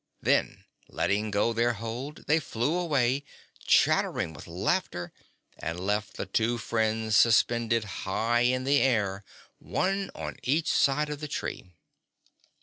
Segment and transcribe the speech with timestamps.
[0.19, 3.23] Then, letting go their hold, they flew away,
[3.63, 5.13] chattering with laughter,
[5.59, 9.23] and left the two friends suspended high in the air
[9.59, 11.69] one on each side of the tree.